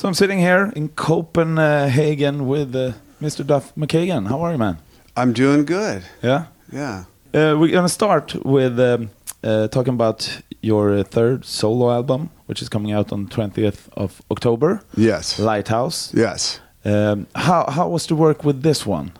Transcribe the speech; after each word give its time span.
So 0.00 0.08
I'm 0.08 0.14
sitting 0.14 0.38
here 0.38 0.72
in 0.74 0.88
Copenhagen 0.88 2.46
with 2.46 2.74
uh, 2.74 2.92
Mr. 3.20 3.46
Duff 3.46 3.74
McKagan. 3.74 4.28
How 4.28 4.40
are 4.40 4.52
you, 4.52 4.56
man? 4.56 4.78
I'm 5.14 5.34
doing 5.34 5.66
good. 5.66 6.04
Yeah. 6.22 6.46
Yeah. 6.72 7.04
Uh, 7.34 7.54
we're 7.58 7.70
gonna 7.70 7.86
start 7.86 8.34
with 8.42 8.80
um, 8.80 9.10
uh, 9.44 9.68
talking 9.68 9.92
about 9.92 10.40
your 10.62 10.96
uh, 10.96 11.04
third 11.04 11.44
solo 11.44 11.90
album, 11.90 12.30
which 12.46 12.62
is 12.62 12.70
coming 12.70 12.92
out 12.92 13.12
on 13.12 13.26
20th 13.26 13.90
of 13.92 14.22
October. 14.30 14.80
Yes. 14.96 15.38
Lighthouse. 15.38 16.14
Yes. 16.14 16.60
Um, 16.82 17.26
how 17.34 17.70
how 17.70 17.86
was 17.90 18.06
the 18.06 18.14
work 18.14 18.42
with 18.42 18.62
this 18.62 18.86
one? 18.86 19.12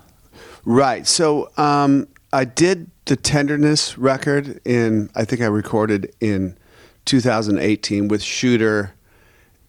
Right. 0.64 1.06
So 1.06 1.50
um, 1.58 2.08
I 2.32 2.46
did 2.46 2.90
the 3.04 3.16
Tenderness 3.16 3.98
record 3.98 4.62
in, 4.64 5.10
I 5.14 5.26
think 5.26 5.42
I 5.42 5.46
recorded 5.48 6.14
in 6.22 6.56
2018 7.04 8.08
with 8.08 8.22
Shooter 8.22 8.94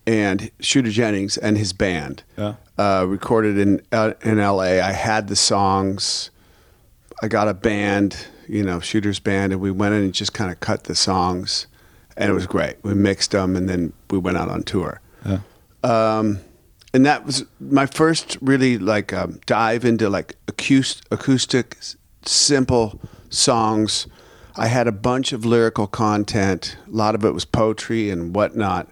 and 0.07 0.52
Shooter 0.59 0.89
Jennings 0.89 1.38
and 1.38 1.57
his 1.57 1.73
band. 1.73 2.23
Yeah. 2.38 2.55
Uh, 2.77 3.05
recorded 3.07 3.57
in 3.57 3.82
uh, 3.91 4.14
in 4.24 4.37
LA. 4.37 4.79
I 4.82 4.91
had 4.91 5.27
the 5.27 5.36
songs. 5.36 6.32
I 7.24 7.27
got 7.27 7.47
a 7.47 7.54
band, 7.54 8.25
you 8.47 8.64
know, 8.64 8.79
Shooter's 8.79 9.19
band, 9.19 9.54
and 9.54 9.61
we 9.61 9.69
went 9.69 9.93
in 9.93 10.01
and 10.01 10.14
just 10.14 10.33
kind 10.33 10.51
of 10.51 10.60
cut 10.60 10.86
the 10.86 10.96
songs, 10.96 11.68
and 12.18 12.29
it 12.32 12.33
was 12.33 12.47
great. 12.47 12.77
We 12.83 12.96
mixed 12.96 13.32
them, 13.32 13.55
and 13.55 13.69
then 13.69 13.93
we 14.10 14.18
went 14.18 14.37
out 14.37 14.50
on 14.50 14.64
tour. 14.64 15.01
Yeah. 15.24 15.39
um, 15.83 16.39
and 16.93 17.05
that 17.05 17.25
was 17.25 17.46
my 17.60 17.86
first 17.86 18.38
really 18.41 18.77
like 18.77 19.13
um, 19.13 19.39
dive 19.46 19.86
into 19.86 20.10
like 20.10 20.36
acoustic, 20.47 21.05
acoustic, 21.11 21.77
simple 22.25 22.99
songs. 23.29 24.07
I 24.55 24.68
had 24.68 24.88
a 24.88 24.91
bunch 24.91 25.32
of 25.32 25.46
lyrical 25.46 25.88
content. 25.88 26.75
A 26.88 26.91
lot 26.91 27.15
of 27.15 27.24
it 27.24 27.33
was 27.33 27.46
poetry 27.46 28.10
and 28.10 28.36
whatnot, 28.36 28.89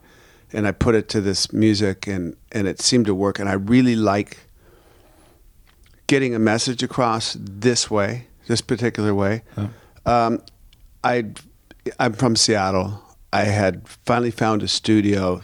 and 0.53 0.67
I 0.67 0.71
put 0.71 0.95
it 0.95 1.09
to 1.09 1.21
this 1.21 1.52
music, 1.53 2.08
and 2.08 2.35
and 2.52 2.67
it 2.67 2.81
seemed 2.81 3.05
to 3.05 3.16
work. 3.16 3.40
And 3.40 3.49
I 3.49 3.53
really 3.53 3.95
like 3.95 4.38
getting 6.07 6.34
a 6.34 6.40
message 6.40 6.82
across 6.84 7.37
this 7.40 7.90
way, 7.91 8.27
this 8.48 8.62
particular 8.62 9.13
way. 9.13 9.43
Um, 10.05 10.41
I 11.04 11.26
I'm 11.99 12.13
from 12.13 12.35
Seattle. 12.35 13.04
I 13.32 13.43
had 13.43 13.87
finally 13.87 14.32
found 14.32 14.63
a 14.63 14.68
studio 14.68 15.41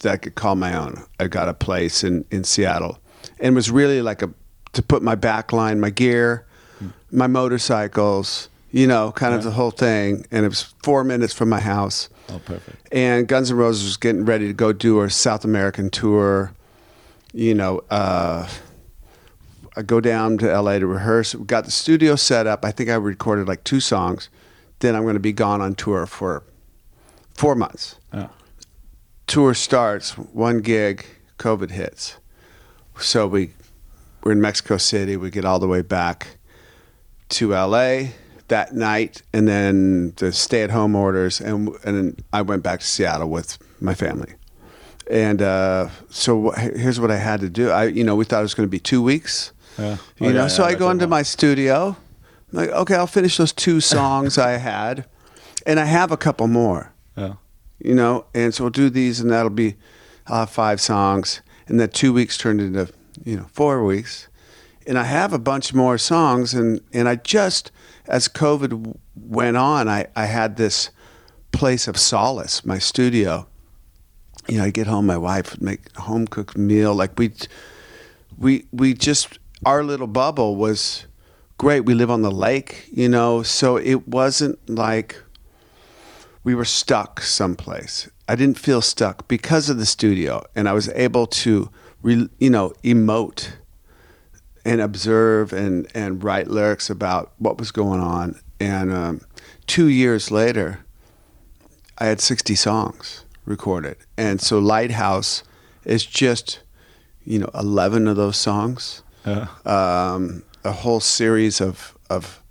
that 0.00 0.12
I 0.12 0.16
could 0.16 0.34
call 0.34 0.56
my 0.56 0.76
own. 0.76 1.04
I 1.20 1.28
got 1.28 1.48
a 1.48 1.54
place 1.54 2.02
in 2.04 2.24
in 2.30 2.44
Seattle, 2.44 2.98
and 3.38 3.54
it 3.54 3.54
was 3.54 3.70
really 3.70 4.02
like 4.02 4.22
a 4.22 4.30
to 4.72 4.82
put 4.82 5.02
my 5.02 5.14
back 5.14 5.52
line, 5.52 5.80
my 5.80 5.90
gear, 5.90 6.46
my 7.10 7.26
motorcycles, 7.26 8.48
you 8.70 8.86
know, 8.86 9.12
kind 9.12 9.34
of 9.34 9.42
the 9.42 9.50
whole 9.50 9.70
thing. 9.70 10.26
And 10.30 10.44
it 10.44 10.48
was 10.48 10.62
four 10.82 11.04
minutes 11.04 11.32
from 11.32 11.48
my 11.48 11.60
house. 11.60 12.08
Oh, 12.30 12.40
perfect. 12.44 12.92
And 12.92 13.26
Guns 13.26 13.50
N' 13.50 13.56
Roses 13.56 13.84
was 13.84 13.96
getting 13.96 14.24
ready 14.24 14.46
to 14.46 14.52
go 14.52 14.72
do 14.72 15.00
a 15.00 15.10
South 15.10 15.44
American 15.44 15.90
tour. 15.90 16.52
You 17.32 17.54
know, 17.54 17.82
uh, 17.90 18.48
I 19.76 19.82
go 19.82 20.00
down 20.00 20.38
to 20.38 20.60
LA 20.60 20.78
to 20.78 20.86
rehearse. 20.86 21.34
We 21.34 21.44
got 21.44 21.64
the 21.64 21.70
studio 21.70 22.16
set 22.16 22.46
up. 22.46 22.64
I 22.64 22.72
think 22.72 22.90
I 22.90 22.94
recorded 22.94 23.48
like 23.48 23.64
two 23.64 23.80
songs. 23.80 24.28
Then 24.80 24.94
I'm 24.94 25.02
going 25.02 25.14
to 25.14 25.20
be 25.20 25.32
gone 25.32 25.60
on 25.60 25.74
tour 25.74 26.06
for 26.06 26.42
four 27.34 27.54
months. 27.54 27.96
Yeah. 28.12 28.28
Tour 29.26 29.54
starts, 29.54 30.16
one 30.16 30.60
gig, 30.60 31.06
COVID 31.38 31.70
hits. 31.70 32.16
So 32.98 33.26
we 33.26 33.52
we're 34.22 34.32
in 34.32 34.40
Mexico 34.40 34.76
City. 34.76 35.16
We 35.16 35.30
get 35.30 35.44
all 35.44 35.58
the 35.58 35.68
way 35.68 35.82
back 35.82 36.38
to 37.30 37.50
LA 37.50 38.08
that 38.48 38.74
night, 38.74 39.22
and 39.32 39.46
then 39.48 40.12
the 40.16 40.32
stay-at-home 40.32 40.94
orders, 40.94 41.40
and 41.40 41.70
and 41.84 42.22
I 42.32 42.42
went 42.42 42.62
back 42.62 42.80
to 42.80 42.86
Seattle 42.86 43.28
with 43.30 43.58
my 43.80 43.94
family. 43.94 44.34
And 45.10 45.40
uh, 45.40 45.88
so 46.10 46.50
here's 46.50 47.00
what 47.00 47.10
I 47.10 47.16
had 47.16 47.40
to 47.40 47.48
do. 47.48 47.70
I, 47.70 47.84
you 47.86 48.04
know, 48.04 48.14
we 48.14 48.24
thought 48.26 48.40
it 48.40 48.42
was 48.42 48.54
going 48.54 48.66
to 48.66 48.70
be 48.70 48.78
two 48.80 49.02
weeks. 49.02 49.52
Yeah. 49.78 49.96
You 50.18 50.28
Oh, 50.28 50.32
know, 50.32 50.42
yeah, 50.42 50.48
so 50.48 50.62
yeah, 50.64 50.68
I 50.70 50.74
go 50.74 50.90
into 50.90 51.06
my 51.06 51.22
studio. 51.22 51.96
I'm 52.52 52.58
like, 52.58 52.68
okay, 52.70 52.94
I'll 52.94 53.06
finish 53.06 53.36
those 53.38 53.52
two 53.52 53.80
songs 53.94 54.36
I 54.36 54.52
had, 54.58 55.06
and 55.64 55.80
I 55.80 55.84
have 55.86 56.12
a 56.12 56.16
couple 56.16 56.46
more 56.46 56.92
Yeah. 57.16 57.34
you 57.78 57.94
know, 57.94 58.26
and 58.34 58.54
so 58.54 58.64
we'll 58.64 58.70
do 58.70 58.90
these, 58.90 59.20
and 59.20 59.30
that'll 59.30 59.50
be 59.50 59.76
uh, 60.26 60.44
five 60.46 60.78
songs, 60.80 61.40
and 61.68 61.80
that 61.80 61.94
two 61.94 62.12
weeks 62.12 62.36
turned 62.36 62.60
into 62.60 62.92
you 63.24 63.36
know 63.36 63.46
four 63.52 63.82
weeks, 63.84 64.28
and 64.86 64.98
I 64.98 65.04
have 65.04 65.32
a 65.32 65.38
bunch 65.38 65.72
more 65.72 65.96
songs, 65.98 66.52
and 66.54 66.80
and 66.92 67.08
I 67.08 67.16
just 67.16 67.70
as 68.08 68.28
COVID 68.28 68.96
went 69.14 69.56
on, 69.56 69.88
I 69.88 70.06
I 70.16 70.26
had 70.26 70.56
this 70.56 70.90
place 71.52 71.88
of 71.88 71.96
solace, 71.96 72.64
my 72.64 72.78
studio. 72.78 73.46
You 74.48 74.58
know, 74.58 74.64
I 74.64 74.70
get 74.70 74.86
home, 74.86 75.06
my 75.06 75.18
wife 75.18 75.52
would 75.52 75.62
make 75.62 75.80
a 75.96 76.02
home 76.02 76.26
cooked 76.26 76.56
meal, 76.56 76.94
like 76.94 77.18
we 77.18 77.32
we 78.38 78.66
we 78.72 78.94
just 78.94 79.38
our 79.64 79.84
little 79.84 80.06
bubble 80.06 80.56
was 80.56 81.06
great. 81.58 81.80
We 81.84 81.94
live 81.94 82.10
on 82.10 82.22
the 82.22 82.30
lake, 82.30 82.88
you 82.92 83.08
know, 83.08 83.42
so 83.42 83.76
it 83.76 84.08
wasn't 84.08 84.58
like 84.68 85.20
we 86.44 86.54
were 86.54 86.64
stuck 86.64 87.20
someplace. 87.20 88.08
I 88.28 88.36
didn't 88.36 88.58
feel 88.58 88.80
stuck 88.80 89.28
because 89.28 89.68
of 89.68 89.78
the 89.78 89.86
studio, 89.86 90.44
and 90.54 90.68
I 90.68 90.72
was 90.72 90.88
able 90.90 91.26
to, 91.26 91.70
re, 92.02 92.28
you 92.38 92.50
know, 92.50 92.72
emote 92.84 93.52
and 94.64 94.80
observe 94.80 95.52
and 95.52 95.86
and 95.94 96.22
write 96.22 96.48
lyrics 96.48 96.90
about 96.90 97.32
what 97.38 97.58
was 97.58 97.70
going 97.70 98.00
on. 98.00 98.40
And 98.60 98.92
um, 98.92 99.20
two 99.66 99.86
years 99.86 100.30
later, 100.30 100.84
I 101.98 102.06
had 102.06 102.20
sixty 102.20 102.54
songs 102.54 103.24
recorded, 103.44 103.96
and 104.16 104.40
so 104.40 104.58
Lighthouse 104.58 105.42
is 105.84 106.04
just, 106.04 106.60
you 107.24 107.38
know, 107.38 107.50
eleven 107.54 108.08
of 108.08 108.16
those 108.16 108.36
songs. 108.36 109.02
Yeah. 109.26 109.48
Um, 109.64 110.42
a 110.64 110.72
whole 110.72 111.00
series 111.00 111.60
of 111.60 111.96
of 112.10 112.42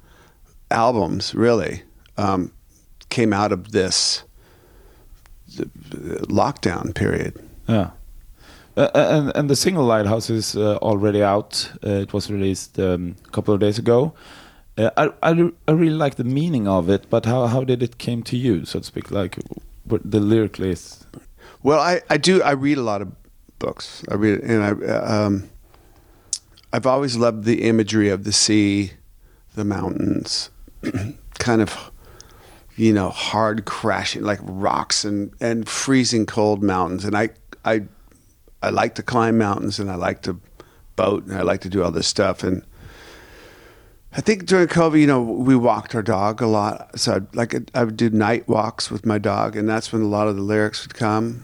albums 0.72 1.36
really 1.36 1.84
um, 2.18 2.52
came 3.10 3.34
out 3.34 3.52
of 3.52 3.72
this 3.72 4.24
lockdown 5.58 6.94
period. 6.94 7.34
Yeah. 7.68 7.92
Uh, 8.78 8.92
and 8.94 9.36
and 9.36 9.50
the 9.50 9.56
single 9.56 9.84
Lighthouse 9.84 10.30
is 10.30 10.56
uh, 10.56 10.78
already 10.78 11.24
out. 11.24 11.72
Uh, 11.84 12.04
it 12.04 12.14
was 12.14 12.30
released 12.30 12.80
um, 12.80 13.16
a 13.26 13.32
couple 13.32 13.52
of 13.52 13.60
days 13.60 13.80
ago. 13.80 14.14
Uh, 14.78 14.92
I, 14.96 15.10
I 15.24 15.52
I 15.68 15.72
really 15.72 15.98
like 15.98 16.16
the 16.16 16.24
meaning 16.24 16.68
of 16.68 16.88
it, 16.88 17.10
but 17.10 17.26
how 17.26 17.48
how 17.48 17.64
did 17.64 17.82
it 17.82 17.98
came 17.98 18.22
to 18.24 18.38
you, 18.38 18.66
so 18.66 18.80
to 18.80 18.86
speak? 18.86 19.10
Like 19.10 19.40
the 19.88 20.20
lyrically 20.20 20.70
is. 20.70 21.06
Well, 21.64 21.80
I, 21.80 22.02
I 22.10 22.18
do 22.18 22.44
I 22.44 22.52
read 22.52 22.78
a 22.78 22.84
lot 22.84 23.02
of 23.02 23.12
books. 23.58 24.04
I 24.12 24.14
read 24.14 24.42
and 24.42 24.64
I 24.64 24.72
um, 24.94 25.50
I've 26.72 26.86
always 26.86 27.16
loved 27.18 27.46
the 27.46 27.64
imagery 27.64 28.10
of 28.10 28.26
the 28.26 28.32
sea, 28.32 28.92
the 29.56 29.66
mountains, 29.66 30.52
kind 31.40 31.62
of 31.64 31.92
you 32.76 32.94
know 32.94 33.10
hard 33.10 33.66
crashing 33.66 34.22
like 34.22 34.40
rocks 34.44 35.04
and 35.04 35.34
and 35.42 35.68
freezing 35.68 36.28
cold 36.28 36.62
mountains. 36.62 37.06
And 37.06 37.18
I 37.18 37.30
I 37.66 37.88
I 38.62 38.70
like 38.70 38.96
to 38.96 39.04
climb 39.04 39.38
mountains 39.38 39.80
and 39.80 39.92
I 39.92 39.96
like 39.96 40.22
to 40.24 40.40
boat 40.96 41.26
and 41.26 41.38
I 41.38 41.42
like 41.42 41.62
to 41.62 41.70
do 41.70 41.84
all 41.84 41.92
this 41.92 42.08
stuff 42.08 42.44
and. 42.44 42.64
I 44.14 44.22
think 44.22 44.46
during 44.48 44.68
COVID, 44.68 45.00
you 45.00 45.06
know, 45.06 45.22
we 45.22 45.56
walked 45.56 45.94
our 45.94 46.02
dog 46.02 46.42
a 46.42 46.48
lot. 46.48 46.98
So 46.98 47.16
I'd, 47.18 47.36
like 47.36 47.54
I 47.76 47.84
would 47.84 47.98
do 47.98 48.10
night 48.10 48.48
walks 48.48 48.90
with 48.90 49.06
my 49.06 49.20
dog, 49.20 49.56
and 49.56 49.70
that's 49.70 49.92
when 49.94 50.02
a 50.02 50.08
lot 50.08 50.28
of 50.28 50.36
the 50.36 50.42
lyrics 50.42 50.88
would 50.88 50.96
come. 50.96 51.44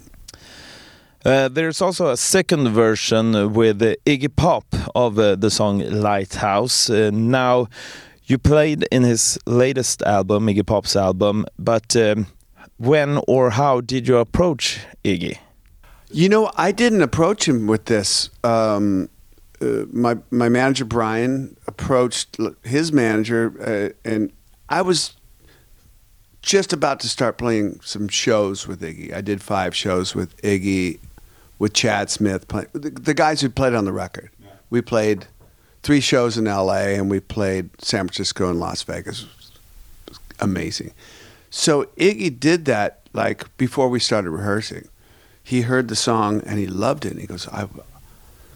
Uh, 1.25 1.47
there's 1.47 1.81
also 1.81 2.09
a 2.09 2.17
second 2.17 2.69
version 2.69 3.53
with 3.53 3.81
uh, 3.81 3.95
Iggy 4.05 4.35
Pop 4.35 4.65
of 4.93 5.17
uh, 5.17 5.35
the 5.35 5.49
song 5.49 5.79
Lighthouse. 5.79 6.89
Uh, 6.89 7.11
now, 7.13 7.67
you 8.25 8.37
played 8.37 8.85
in 8.91 9.03
his 9.03 9.37
latest 9.45 10.01
album, 10.01 10.47
Iggy 10.47 10.65
Pop's 10.65 10.95
album, 10.97 11.45
but 11.57 11.95
um, 11.95 12.27
when 12.77 13.21
or 13.25 13.51
how 13.51 13.79
did 13.79 14.07
you 14.07 14.17
approach 14.17 14.79
Iggy? 15.05 15.37
You 16.13 16.29
know, 16.29 16.51
I 16.55 16.71
didn't 16.71 17.01
approach 17.01 17.47
him 17.47 17.65
with 17.65 17.85
this. 17.85 18.29
Um, 18.43 19.09
uh, 19.59 19.85
my 19.91 20.17
my 20.29 20.47
manager 20.47 20.85
Brian 20.85 21.57
approached 21.65 22.37
his 22.63 22.91
manager, 22.91 23.93
uh, 24.05 24.09
and 24.09 24.31
I 24.69 24.83
was 24.83 25.15
just 26.43 26.71
about 26.71 26.99
to 26.99 27.09
start 27.09 27.37
playing 27.39 27.79
some 27.81 28.07
shows 28.07 28.67
with 28.67 28.81
Iggy. 28.81 29.11
I 29.11 29.21
did 29.21 29.41
five 29.41 29.75
shows 29.75 30.13
with 30.13 30.39
Iggy, 30.43 30.99
with 31.57 31.73
Chad 31.73 32.11
Smith, 32.11 32.47
play, 32.47 32.65
the, 32.73 32.91
the 32.91 33.13
guys 33.13 33.41
who 33.41 33.49
played 33.49 33.73
on 33.73 33.85
the 33.85 33.93
record. 33.93 34.29
We 34.69 34.81
played 34.81 35.25
three 35.81 36.01
shows 36.01 36.37
in 36.37 36.47
L.A. 36.47 36.95
and 36.95 37.09
we 37.09 37.21
played 37.21 37.69
San 37.81 38.07
Francisco 38.07 38.49
and 38.49 38.59
Las 38.59 38.83
Vegas. 38.83 39.23
It 39.23 39.29
was 40.09 40.19
amazing. 40.39 40.91
So 41.49 41.85
Iggy 41.97 42.39
did 42.39 42.65
that 42.65 43.01
like 43.13 43.55
before 43.57 43.89
we 43.89 43.99
started 43.99 44.29
rehearsing. 44.29 44.87
He 45.43 45.61
heard 45.61 45.87
the 45.87 45.95
song 45.95 46.41
and 46.45 46.57
he 46.59 46.67
loved 46.67 47.05
it. 47.05 47.11
And 47.11 47.21
he 47.21 47.27
goes, 47.27 47.47
I, 47.49 47.67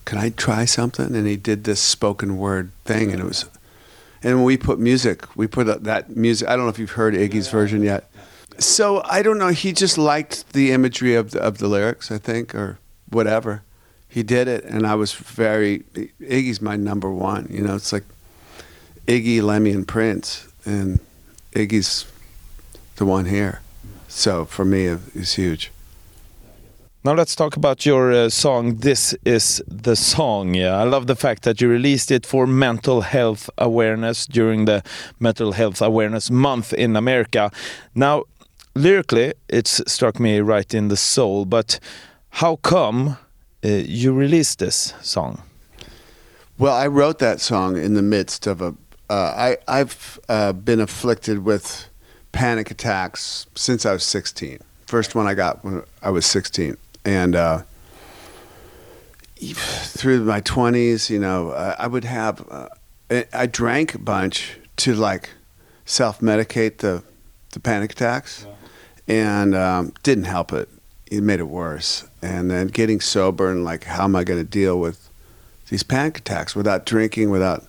"Can 0.06 0.18
I 0.18 0.30
try 0.30 0.66
something?" 0.66 1.16
And 1.16 1.28
he 1.28 1.36
did 1.36 1.63
this 1.63 1.80
spoken 1.81 2.38
word 2.38 2.72
thing, 2.86 3.12
and 3.12 3.19
it 3.22 3.25
was. 3.25 3.45
And 4.24 4.36
when 4.38 4.45
we 4.45 4.57
put 4.57 4.80
music, 4.80 5.25
we 5.36 5.48
put 5.48 5.84
that- 5.84 6.16
music. 6.16 6.48
I 6.48 6.56
don't 6.56 6.66
know 6.66 6.69
if 6.69 6.80
you've 6.80 6.92
heard 6.92 7.13
Iggy's 7.13 7.50
version 7.50 7.84
yet. 7.84 8.10
So 8.57 9.01
I 9.06 9.22
don't 9.22 9.38
know. 9.38 9.50
He 9.50 9.72
just 9.74 9.98
liked 9.98 10.54
the 10.54 10.72
imagery 10.72 11.13
of 11.13 11.31
the, 11.31 11.39
of 11.39 11.60
the 11.60 11.68
lyrics, 11.68 12.10
I 12.12 12.18
think, 12.18 12.56
or 12.56 12.80
whatever. 13.10 13.62
he 14.10 14.24
did 14.24 14.48
it, 14.48 14.63
and 14.63 14.88
I 14.88 14.95
was 14.95 15.12
very 15.13 15.83
Iggy's 16.22 16.62
my 16.62 16.75
number 16.78 17.12
one. 17.12 17.48
You 17.51 17.62
know, 17.62 17.75
it's 17.75 17.92
like 17.94 18.06
Iggy, 19.06 19.42
Lemmy, 19.44 19.72
and 19.72 19.88
Prince, 19.88 20.48
and 20.66 21.00
Iggy's 21.54 22.06
the 22.95 23.06
one 23.06 23.25
here. 23.25 23.62
So 24.07 24.45
for 24.45 24.66
me, 24.66 24.86
it's 25.13 25.33
huge. 25.33 25.72
Now 27.04 27.14
let's 27.14 27.36
talk 27.36 27.56
about 27.56 27.86
your 27.86 28.12
uh, 28.12 28.30
song 28.30 28.78
This 28.78 29.16
is 29.24 29.64
the 29.68 29.96
Song. 29.96 30.56
Yeah, 30.56 30.76
I 30.76 30.84
love 30.84 31.06
the 31.06 31.16
fact 31.16 31.44
that 31.44 31.62
you 31.62 31.70
released 31.70 32.12
it 32.12 32.26
for 32.26 32.48
mental 32.48 33.02
health 33.02 33.50
awareness 33.58 34.26
during 34.26 34.66
the 34.66 34.82
Mental 35.20 35.52
Health 35.52 35.80
Awareness 35.82 36.32
Month 36.32 36.74
in 36.74 36.96
America. 36.96 37.52
Now, 37.94 38.24
lyrically, 38.76 39.34
it's 39.48 39.80
struck 39.90 40.20
me 40.20 40.40
right 40.40 40.74
in 40.74 40.88
the 40.88 40.98
soul, 40.98 41.46
but 41.46 41.80
how 42.30 42.56
come 42.58 43.18
uh, 43.64 43.68
you 43.68 44.12
released 44.12 44.58
this 44.58 44.94
song? 45.02 45.44
Well, 46.58 46.74
I 46.74 46.88
wrote 46.88 47.20
that 47.20 47.40
song 47.40 47.78
in 47.78 47.94
the 47.94 48.02
midst 48.02 48.48
of 48.48 48.60
a. 48.62 48.76
Uh, 49.10 49.14
I, 49.38 49.58
I've 49.68 50.20
uh, 50.28 50.52
been 50.52 50.82
afflicted 50.82 51.46
with 51.46 51.90
panic 52.32 52.72
attacks 52.72 53.46
since 53.56 53.86
I 53.86 53.94
was 53.94 54.04
16. 54.04 54.60
First 54.88 55.16
one 55.16 55.28
I 55.28 55.36
got 55.36 55.64
when 55.64 55.84
I 56.02 56.10
was 56.10 56.26
16 56.26 56.76
and 57.07 57.36
uh, 57.36 57.62
through 59.39 60.24
my 60.24 60.42
20s 60.42 61.09
you 61.09 61.19
know 61.19 61.51
i 61.51 61.88
would 61.88 62.04
have 62.04 62.45
uh, 62.51 62.68
i 63.33 63.45
drank 63.45 63.95
a 63.95 64.00
bunch 64.00 64.57
to 64.75 64.94
like 64.94 65.30
self-medicate 65.86 66.77
the 66.80 67.04
the 67.51 67.59
panic 67.59 67.92
attacks. 67.94 68.45
Yeah. 68.45 68.54
and 69.15 69.56
um, 69.56 69.94
didn't 70.04 70.25
help 70.25 70.51
it. 70.54 70.69
It 71.09 71.24
made 71.24 71.39
it 71.39 71.48
worse. 71.48 72.06
And 72.21 72.51
then 72.51 72.68
getting 72.68 73.00
sober 73.00 73.50
and 73.50 73.63
like 73.63 73.86
how 73.86 74.04
am 74.04 74.15
i 74.15 74.24
going 74.24 74.39
to 74.39 74.50
deal 74.50 74.80
with 74.80 75.09
these 75.69 75.83
panic 75.83 76.19
attacks 76.19 76.56
without 76.56 76.86
drinking 76.86 77.30
without 77.30 77.65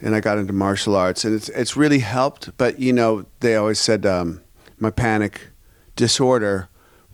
and 0.00 0.14
i 0.14 0.20
got 0.20 0.38
into 0.38 0.52
martial 0.52 0.94
arts. 0.94 1.24
And 1.24 1.34
it's 1.34 1.48
it's 1.50 1.76
really 1.76 1.98
helped. 1.98 2.56
But 2.56 2.78
you 2.78 2.92
know 2.92 3.26
they 3.40 3.56
always 3.56 3.80
said 3.80 4.06
um, 4.06 4.40
my 4.78 4.90
panic 4.90 5.48
disorder 5.96 6.68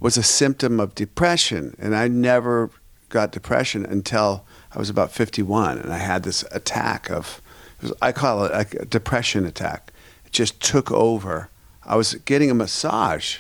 was 0.05 0.19
a 0.19 0.23
symptom 0.23 0.81
of 0.81 0.95
depression. 0.95 1.75
And 1.79 1.97
I 1.97 2.09
never 2.09 2.71
got 3.09 3.33
depression 3.33 3.87
until 3.87 4.45
I 4.71 4.79
was 4.79 4.91
about 4.91 5.11
51. 5.11 5.79
And 5.79 5.91
I 5.91 5.97
had 5.97 6.25
this 6.25 6.45
attack 6.53 7.11
of, 7.11 7.41
was, 7.81 7.91
I 8.03 8.13
call 8.13 8.45
it 8.45 8.75
a 8.75 8.85
depression 8.85 9.47
attack. 9.47 9.95
It 10.27 10.33
just 10.33 10.61
took 10.61 10.93
over. 10.93 11.49
I 11.87 11.97
was 11.97 12.17
getting 12.27 12.51
a 12.51 12.55
massage. 12.55 13.39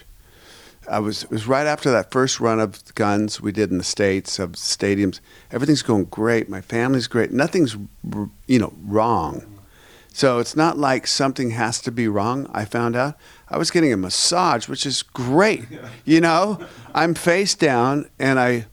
I 0.90 1.00
was, 1.00 1.24
it 1.24 1.30
was 1.30 1.46
right 1.46 1.66
after 1.66 1.90
that 1.90 2.10
first 2.10 2.40
run 2.40 2.60
of 2.60 2.94
guns 2.94 3.42
we 3.42 3.52
did 3.52 3.70
in 3.70 3.76
the 3.76 3.84
States, 3.84 4.38
of 4.38 4.52
stadiums. 4.52 5.20
Everything's 5.52 5.82
going 5.82 6.04
great. 6.04 6.48
My 6.48 6.62
family's 6.62 7.08
great. 7.08 7.30
Nothing's, 7.30 7.76
you 8.46 8.58
know, 8.58 8.72
wrong. 8.86 9.53
So 10.14 10.38
it's 10.38 10.54
not 10.54 10.78
like 10.78 11.08
something 11.08 11.50
has 11.50 11.80
to 11.80 11.90
be 11.90 12.06
wrong, 12.06 12.48
I 12.54 12.66
found 12.66 12.94
out. 12.94 13.16
I 13.48 13.58
was 13.58 13.72
getting 13.72 13.92
a 13.92 13.96
massage, 13.96 14.68
which 14.68 14.86
is 14.86 15.02
great. 15.02 15.66
You 16.04 16.20
know, 16.20 16.64
I'm 16.94 17.14
face 17.14 17.54
down 17.54 18.08
and 18.18 18.38
I 18.38 18.66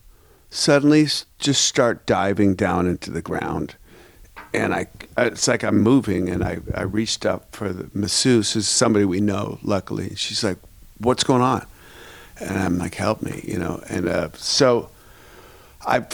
suddenly 0.52 1.08
just 1.40 1.66
start 1.66 2.06
diving 2.06 2.54
down 2.54 2.86
into 2.86 3.10
the 3.10 3.24
ground. 3.24 3.76
And 4.54 4.72
I, 4.72 4.86
it's 5.18 5.48
like 5.48 5.64
I'm 5.64 5.82
moving, 5.82 6.30
and 6.30 6.44
I, 6.44 6.60
I 6.76 6.84
reached 6.84 7.26
up 7.26 7.56
for 7.56 7.70
the 7.72 7.90
masseuse, 7.94 8.52
who's 8.52 8.68
somebody 8.68 9.06
we 9.06 9.22
know, 9.22 9.58
luckily. 9.64 10.14
She's 10.16 10.44
like, 10.44 10.58
What's 11.00 11.24
going 11.24 11.42
on? 11.42 11.66
And 12.40 12.60
I'm 12.60 12.78
like, 12.78 12.96
Help 12.96 13.22
me, 13.22 13.42
you 13.46 13.58
know. 13.58 13.82
And 13.90 14.08
uh, 14.10 14.30
so 14.34 14.90
I've 15.88 16.10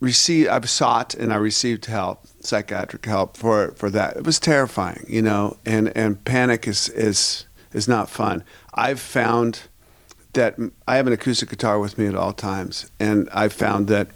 received, 0.00 0.48
I've 0.48 0.68
sought 0.68 1.14
and 1.14 1.32
I 1.32 1.36
received 1.36 1.86
help, 1.86 2.26
psychiatric 2.40 3.04
help 3.06 3.36
for, 3.36 3.72
for 3.72 3.90
that. 3.90 4.16
It 4.16 4.24
was 4.24 4.38
terrifying, 4.38 5.04
you 5.08 5.22
know, 5.22 5.56
and, 5.64 5.96
and 5.96 6.22
panic 6.24 6.66
is, 6.68 6.88
is 6.90 7.46
is 7.76 7.86
not 7.86 8.08
fun. 8.08 8.42
I've 8.74 8.98
found 8.98 9.60
that 10.32 10.56
I 10.88 10.96
have 10.96 11.06
an 11.06 11.12
acoustic 11.12 11.50
guitar 11.50 11.78
with 11.78 11.98
me 11.98 12.06
at 12.06 12.14
all 12.14 12.32
times, 12.32 12.90
and 12.98 13.28
I've 13.32 13.52
found 13.52 13.88
that 13.88 14.08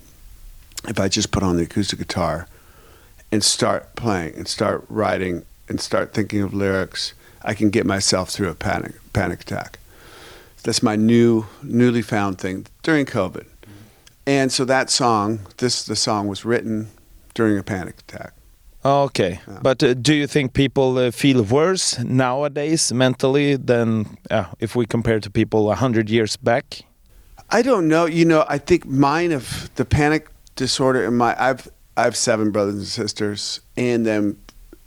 if 0.88 0.98
I 0.98 1.08
just 1.08 1.30
put 1.30 1.42
on 1.42 1.58
the 1.58 1.64
acoustic 1.64 1.98
guitar 1.98 2.48
and 3.30 3.44
start 3.44 3.94
playing 3.96 4.34
and 4.34 4.48
start 4.48 4.84
writing 4.88 5.44
and 5.68 5.78
start 5.78 6.14
thinking 6.14 6.40
of 6.40 6.54
lyrics, 6.54 7.12
I 7.42 7.52
can 7.52 7.68
get 7.68 7.84
myself 7.84 8.30
through 8.30 8.48
a 8.48 8.54
panic 8.54 8.94
panic 9.12 9.42
attack. 9.42 9.78
That's 10.62 10.82
my 10.82 10.96
new 10.96 11.46
newly 11.62 12.02
found 12.02 12.38
thing 12.38 12.66
during 12.82 13.04
COVID. 13.04 13.46
And 14.30 14.52
so 14.52 14.64
that 14.66 14.90
song, 14.90 15.40
this 15.56 15.82
the 15.82 15.96
song 15.96 16.28
was 16.28 16.44
written 16.44 16.86
during 17.34 17.58
a 17.58 17.64
panic 17.64 17.96
attack. 17.98 18.32
Okay, 18.84 19.40
yeah. 19.48 19.58
but 19.60 19.82
uh, 19.82 19.94
do 19.94 20.14
you 20.14 20.28
think 20.28 20.52
people 20.52 20.98
uh, 20.98 21.10
feel 21.10 21.42
worse 21.42 21.98
nowadays 21.98 22.92
mentally 22.92 23.56
than 23.56 24.16
uh, 24.30 24.44
if 24.60 24.76
we 24.76 24.86
compare 24.86 25.18
to 25.18 25.30
people 25.30 25.68
a 25.72 25.74
hundred 25.74 26.08
years 26.08 26.36
back? 26.36 26.82
I 27.50 27.62
don't 27.62 27.88
know. 27.88 28.06
You 28.06 28.24
know, 28.24 28.44
I 28.48 28.58
think 28.58 28.86
mine 28.86 29.32
of 29.32 29.68
the 29.74 29.84
panic 29.84 30.28
disorder 30.54 31.04
in 31.04 31.16
my 31.16 31.34
I've 31.36 31.68
I 31.96 32.04
have 32.04 32.14
seven 32.14 32.52
brothers 32.52 32.76
and 32.76 32.86
sisters, 32.86 33.60
and 33.76 34.06
then 34.06 34.36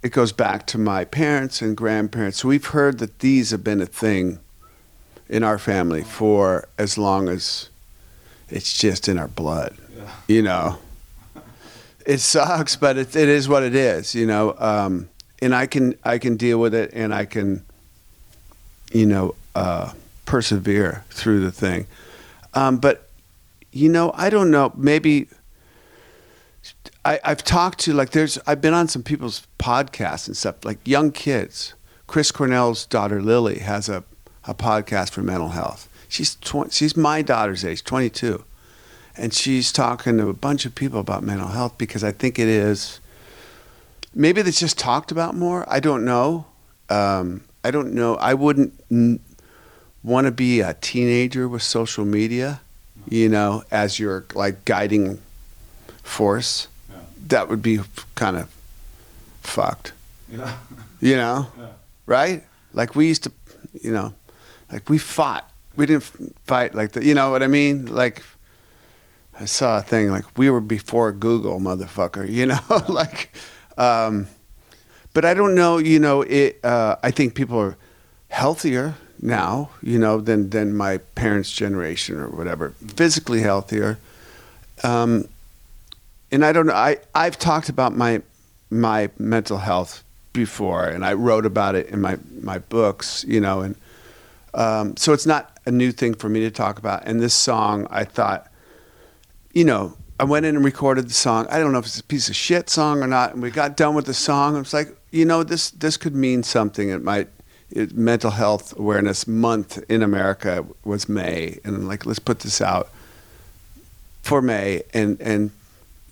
it 0.01 0.13
goes 0.13 0.31
back 0.31 0.67
to 0.67 0.77
my 0.77 1.03
parents 1.03 1.61
and 1.61 1.75
grandparents. 1.75 2.37
So 2.37 2.47
we've 2.47 2.67
heard 2.67 2.99
that 2.99 3.19
these 3.19 3.51
have 3.51 3.61
been 3.61 3.81
a 3.81 3.87
thing 3.87 4.39
in 5.27 5.43
our 5.43 5.59
family 5.59 6.03
for 6.03 6.69
as 6.77 6.97
long 6.97 7.27
as 7.27 7.69
it's 8.49 8.77
just 8.77 9.07
in 9.07 9.17
our 9.17 9.27
blood. 9.27 9.75
Yeah. 9.95 10.11
You 10.27 10.41
know 10.41 10.77
it 12.05 12.19
sucks, 12.19 12.75
but 12.75 12.97
it, 12.97 13.15
it 13.15 13.29
is 13.29 13.47
what 13.47 13.63
it 13.63 13.75
is, 13.75 14.13
you 14.15 14.25
know. 14.25 14.55
Um, 14.57 15.09
and 15.41 15.53
I 15.53 15.65
can 15.65 15.95
I 16.03 16.17
can 16.17 16.37
deal 16.37 16.59
with 16.59 16.73
it, 16.73 16.91
and 16.93 17.13
I 17.13 17.25
can, 17.25 17.65
you 18.91 19.05
know, 19.05 19.35
uh, 19.55 19.91
persevere 20.25 21.03
through 21.09 21.41
the 21.41 21.51
thing. 21.51 21.87
Um, 22.53 22.77
but 22.77 23.09
you 23.71 23.89
know, 23.89 24.11
I 24.15 24.29
don't 24.29 24.51
know. 24.51 24.71
Maybe 24.75 25.27
I, 27.03 27.19
I've 27.23 27.43
talked 27.43 27.79
to 27.79 27.93
like 27.93 28.11
there's 28.11 28.37
I've 28.47 28.61
been 28.61 28.73
on 28.73 28.87
some 28.87 29.03
people's 29.03 29.47
podcasts 29.59 30.27
and 30.27 30.37
stuff 30.37 30.63
like 30.63 30.85
young 30.87 31.11
kids. 31.11 31.73
Chris 32.07 32.31
Cornell's 32.31 32.85
daughter 32.85 33.21
Lily 33.21 33.59
has 33.59 33.89
a 33.89 34.03
a 34.45 34.53
podcast 34.53 35.11
for 35.11 35.23
mental 35.23 35.49
health. 35.49 35.89
She's 36.13 36.35
20, 36.35 36.69
she's 36.71 36.95
my 36.95 37.21
daughter's 37.21 37.65
age, 37.65 37.83
22 37.83 38.43
and 39.15 39.33
she's 39.33 39.71
talking 39.71 40.17
to 40.17 40.27
a 40.29 40.33
bunch 40.33 40.65
of 40.65 40.73
people 40.73 40.99
about 40.99 41.23
mental 41.23 41.49
health 41.49 41.77
because 41.77 42.03
I 42.03 42.11
think 42.11 42.39
it 42.39 42.47
is 42.47 42.99
maybe 44.15 44.41
it's 44.41 44.59
just 44.59 44.77
talked 44.77 45.11
about 45.11 45.35
more. 45.35 45.65
I 45.67 45.79
don't 45.79 46.05
know. 46.05 46.45
Um, 46.89 47.43
I 47.63 47.71
don't 47.71 47.93
know. 47.93 48.15
I 48.15 48.33
wouldn't 48.33 48.73
n- 48.91 49.19
want 50.03 50.25
to 50.25 50.31
be 50.31 50.61
a 50.61 50.73
teenager 50.75 51.47
with 51.47 51.61
social 51.63 52.05
media, 52.05 52.61
you 53.07 53.29
know, 53.29 53.63
as 53.71 53.99
your 53.99 54.25
like 54.33 54.65
guiding 54.65 55.19
force. 56.01 56.67
Yeah. 56.89 56.97
That 57.27 57.49
would 57.49 57.61
be 57.61 57.79
kind 58.15 58.37
of 58.37 58.53
fucked. 59.41 59.93
Yeah. 60.31 60.55
You 61.01 61.17
know, 61.17 61.47
yeah. 61.59 61.65
right? 62.05 62.43
Like 62.71 62.95
we 62.95 63.09
used 63.09 63.23
to, 63.25 63.31
you 63.81 63.91
know, 63.91 64.13
like 64.71 64.89
we 64.89 64.97
fought. 64.97 65.51
We 65.75 65.85
didn't 65.85 66.03
fight 66.45 66.75
like 66.75 66.91
that. 66.93 67.03
You 67.03 67.13
know 67.13 67.31
what 67.31 67.43
I 67.43 67.47
mean? 67.47 67.87
Like 67.87 68.23
I 69.39 69.45
saw 69.45 69.79
a 69.79 69.81
thing 69.81 70.09
like 70.09 70.25
we 70.37 70.49
were 70.49 70.61
before 70.61 71.11
Google, 71.11 71.59
motherfucker. 71.59 72.29
You 72.29 72.45
know, 72.47 72.59
like, 72.87 73.35
um, 73.77 74.27
but 75.13 75.25
I 75.25 75.33
don't 75.33 75.55
know. 75.55 75.77
You 75.77 75.99
know, 75.99 76.21
it. 76.21 76.63
Uh, 76.63 76.95
I 77.03 77.11
think 77.11 77.35
people 77.35 77.59
are 77.59 77.77
healthier 78.29 78.95
now. 79.21 79.71
You 79.81 79.99
know, 79.99 80.21
than 80.21 80.49
than 80.49 80.75
my 80.75 80.97
parents' 81.15 81.51
generation 81.51 82.19
or 82.19 82.29
whatever. 82.29 82.71
Physically 82.95 83.41
healthier. 83.41 83.97
Um, 84.83 85.27
and 86.31 86.43
I 86.45 86.51
don't 86.51 86.67
know. 86.67 86.73
I 86.73 86.97
I've 87.15 87.37
talked 87.37 87.69
about 87.69 87.95
my 87.95 88.21
my 88.69 89.09
mental 89.17 89.57
health 89.57 90.03
before, 90.33 90.85
and 90.85 91.05
I 91.05 91.13
wrote 91.13 91.45
about 91.45 91.75
it 91.75 91.87
in 91.87 92.01
my 92.01 92.17
my 92.41 92.59
books. 92.59 93.23
You 93.27 93.39
know, 93.39 93.61
and 93.61 93.75
um, 94.53 94.97
so 94.97 95.13
it's 95.13 95.25
not 95.25 95.52
a 95.65 95.71
new 95.71 95.91
thing 95.91 96.13
for 96.13 96.29
me 96.29 96.41
to 96.41 96.51
talk 96.51 96.79
about. 96.79 97.05
And 97.05 97.19
this 97.19 97.33
song, 97.33 97.87
I 97.89 98.03
thought 98.03 98.49
you 99.53 99.63
know, 99.63 99.95
I 100.19 100.25
went 100.25 100.45
in 100.45 100.55
and 100.55 100.65
recorded 100.65 101.07
the 101.07 101.13
song. 101.13 101.47
I 101.49 101.59
don't 101.59 101.71
know 101.71 101.79
if 101.79 101.85
it's 101.85 101.99
a 101.99 102.03
piece 102.03 102.27
of 102.27 102.35
shit 102.35 102.69
song 102.69 103.01
or 103.01 103.07
not. 103.07 103.33
And 103.33 103.41
we 103.41 103.51
got 103.51 103.77
done 103.77 103.95
with 103.95 104.05
the 104.05 104.13
song. 104.13 104.55
I 104.55 104.59
was 104.59 104.73
like, 104.73 104.95
you 105.11 105.25
know, 105.25 105.43
this 105.43 105.71
this 105.71 105.95
could 105.95 106.15
mean 106.15 106.43
something. 106.43 106.89
It 106.89 107.03
might. 107.03 107.29
It, 107.69 107.95
Mental 107.95 108.29
Health 108.29 108.77
Awareness 108.77 109.27
Month 109.27 109.83
in 109.89 110.03
America 110.03 110.63
was 110.83 111.09
May, 111.09 111.59
and 111.63 111.75
I'm 111.75 111.87
like, 111.87 112.05
let's 112.05 112.19
put 112.19 112.41
this 112.41 112.61
out 112.61 112.89
for 114.21 114.43
May, 114.43 114.83
and 114.93 115.19
and 115.19 115.49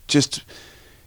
just 0.07 0.43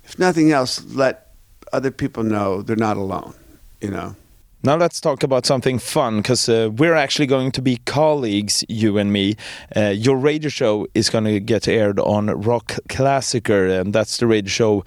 if 0.04 0.16
nothing 0.16 0.52
else, 0.52 0.84
let 0.84 1.32
other 1.72 1.90
people 1.90 2.22
know 2.22 2.62
they're 2.62 2.76
not 2.76 2.96
alone. 2.96 3.34
You 3.80 3.90
know. 3.90 4.16
Now 4.64 4.76
let's 4.76 4.98
talk 4.98 5.22
about 5.22 5.44
something 5.44 5.78
fun 5.78 6.22
because 6.22 6.48
uh, 6.48 6.70
we're 6.72 6.94
actually 6.94 7.26
going 7.26 7.52
to 7.52 7.60
be 7.60 7.76
colleagues, 7.84 8.64
you 8.66 8.96
and 8.96 9.12
me. 9.12 9.36
Uh, 9.76 9.90
your 9.90 10.16
radio 10.16 10.48
show 10.48 10.86
is 10.94 11.10
going 11.10 11.24
to 11.24 11.38
get 11.38 11.68
aired 11.68 12.00
on 12.00 12.28
Rock 12.28 12.78
Classicer, 12.88 13.78
and 13.78 13.92
that's 13.92 14.16
the 14.16 14.26
radio 14.26 14.48
show 14.48 14.84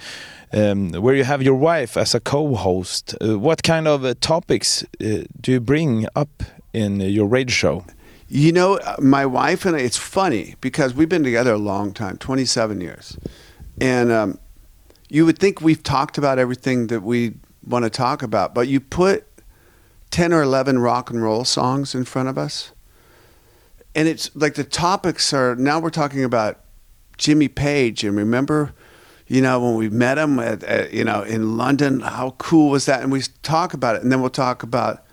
um, 0.51 0.93
where 0.93 1.13
you 1.13 1.23
have 1.23 1.43
your 1.43 1.53
wife 1.53 1.95
as 1.95 2.15
a 2.15 2.19
co-host. 2.19 3.13
Uh, 3.21 3.37
what 3.37 3.61
kind 3.61 3.87
of 3.87 4.03
uh, 4.03 4.15
topics 4.19 4.81
uh, 4.99 5.25
do 5.39 5.51
you 5.51 5.59
bring 5.59 6.07
up 6.15 6.41
in 6.73 6.99
your 6.99 7.27
radio 7.27 7.53
show? 7.53 7.85
You 8.29 8.53
know, 8.53 8.77
uh, 8.77 8.95
my 8.99 9.27
wife 9.27 9.63
and 9.63 9.75
I, 9.75 9.81
it's 9.81 9.95
funny 9.95 10.55
because 10.59 10.95
we've 10.95 11.07
been 11.07 11.23
together 11.23 11.53
a 11.53 11.59
long 11.59 11.93
time 11.93 12.17
27 12.17 12.81
years. 12.81 13.15
And 13.79 14.11
um, 14.11 14.39
you 15.07 15.23
would 15.27 15.37
think 15.37 15.61
we've 15.61 15.83
talked 15.83 16.17
about 16.17 16.39
everything 16.39 16.87
that 16.87 17.03
we 17.03 17.35
want 17.63 17.83
to 17.83 17.91
talk 17.91 18.23
about, 18.23 18.55
but 18.55 18.67
you 18.67 18.79
put 18.79 19.27
10 20.11 20.33
or 20.33 20.41
11 20.41 20.79
rock 20.79 21.09
and 21.09 21.21
roll 21.21 21.43
songs 21.45 21.93
in 21.93 22.05
front 22.05 22.29
of 22.29 22.37
us. 22.37 22.71
And 23.95 24.07
it's 24.07 24.29
like 24.35 24.55
the 24.55 24.63
topics 24.63 25.33
are 25.33 25.55
now 25.55 25.79
we're 25.79 25.89
talking 25.89 26.23
about 26.23 26.59
Jimmy 27.17 27.47
Page. 27.47 28.03
And 28.03 28.15
remember, 28.15 28.73
you 29.27 29.41
know, 29.41 29.59
when 29.59 29.75
we 29.75 29.89
met 29.89 30.17
him 30.17 30.39
at, 30.39 30.63
at 30.63 30.93
you 30.93 31.03
know, 31.03 31.23
in 31.23 31.57
London, 31.57 32.01
how 32.01 32.35
cool 32.37 32.69
was 32.69 32.85
that? 32.85 33.01
And 33.01 33.11
we 33.11 33.21
talk 33.41 33.73
about 33.73 33.95
it. 33.95 34.03
And 34.03 34.11
then 34.11 34.21
we'll 34.21 34.29
talk 34.29 34.63
about 34.63 35.03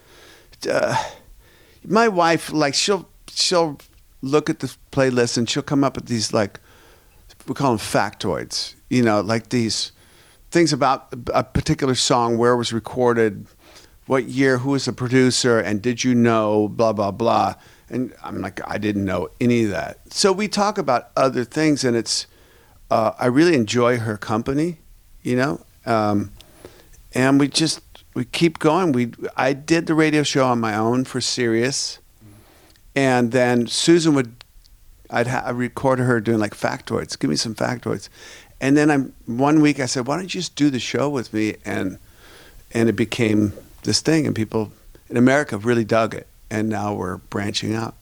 uh, 0.71 1.03
my 1.85 2.09
wife, 2.09 2.53
like, 2.53 2.75
she'll, 2.75 3.09
she'll 3.29 3.79
look 4.23 4.49
at 4.49 4.61
the 4.61 4.75
playlist 4.93 5.37
and 5.37 5.49
she'll 5.49 5.63
come 5.63 5.83
up 5.83 5.97
with 5.97 6.07
these, 6.07 6.33
like, 6.33 6.61
we 7.47 7.55
call 7.55 7.77
them 7.77 7.79
factoids, 7.79 8.75
you 8.89 9.03
know, 9.03 9.21
like 9.21 9.51
these 9.51 9.93
things 10.51 10.73
about 10.73 11.09
a 11.35 11.45
particular 11.45 11.95
song, 11.95 12.39
where 12.39 12.55
it 12.55 12.57
was 12.57 12.73
recorded, 12.73 13.47
what 14.07 14.25
year, 14.25 14.59
who 14.59 14.71
was 14.71 14.85
the 14.85 14.93
producer, 14.93 15.59
and 15.59 15.81
did 15.81 16.05
you 16.05 16.15
know, 16.15 16.69
blah, 16.69 16.93
blah, 16.93 17.11
blah. 17.11 17.55
And 17.89 18.15
I'm 18.23 18.41
like, 18.41 18.61
I 18.69 18.79
didn't 18.79 19.05
know 19.05 19.29
any 19.41 19.65
of 19.65 19.71
that. 19.71 20.13
So 20.13 20.33
we 20.33 20.49
talk 20.49 20.79
about 20.79 21.11
other 21.17 21.45
things, 21.45 21.85
and 21.85 21.97
it's, 21.97 22.27
uh, 22.91 23.13
I 23.19 23.27
really 23.27 23.55
enjoy 23.55 23.99
her 23.99 24.17
company, 24.17 24.79
you 25.23 25.37
know, 25.37 25.65
um, 25.87 26.33
and 27.15 27.41
we 27.41 27.49
just, 27.49 27.81
we 28.15 28.25
keep 28.25 28.59
going. 28.59 28.93
We, 28.93 29.13
I 29.37 29.53
did 29.53 29.87
the 29.87 29.95
radio 29.95 30.23
show 30.23 30.47
on 30.47 30.61
my 30.61 30.77
own 30.77 31.05
for 31.05 31.21
Sirius, 31.21 31.99
and 32.95 33.33
then 33.33 33.67
Susan 33.67 34.15
would, 34.15 34.45
I'd 35.11 35.27
ha- 35.27 35.45
I'd 35.47 35.57
record 35.57 35.99
her 35.99 36.21
doing 36.21 36.39
like 36.39 36.55
factoids. 36.55 37.19
Give 37.19 37.31
me 37.31 37.37
some 37.37 37.55
factoids, 37.55 38.09
and 38.61 38.77
then 38.77 38.91
I'm 38.91 39.15
one 39.27 39.61
week 39.61 39.81
I 39.81 39.87
said, 39.87 40.07
why 40.07 40.17
don't 40.17 40.25
you 40.25 40.41
just 40.41 40.57
do 40.57 40.71
the 40.71 40.81
show 40.81 41.09
with 41.09 41.33
me? 41.33 41.57
And 41.65 41.99
and 42.73 42.89
it 42.89 42.95
became 42.95 43.53
this 43.85 44.01
thing, 44.01 44.27
and 44.27 44.35
people 44.35 44.73
in 45.09 45.17
America 45.17 45.57
really 45.57 45.85
dug 45.85 46.15
it, 46.15 46.27
and 46.51 46.69
now 46.69 46.95
we're 46.95 47.19
branching 47.31 47.75
out. 47.75 47.95